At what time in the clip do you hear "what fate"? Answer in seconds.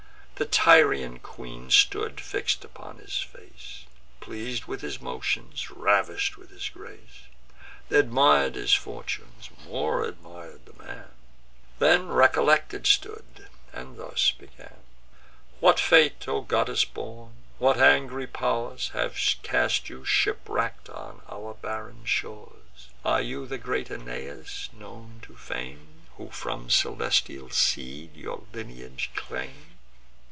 15.59-16.27